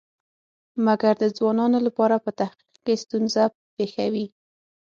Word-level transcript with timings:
مګر 0.85 1.13
د 1.21 1.25
ځوانانو 1.37 1.79
لپاره 1.87 2.15
په 2.25 2.29
تحقیق 2.39 2.73
کې 2.85 2.95
ستونزه 3.03 3.43
پېښوي. 3.75 4.25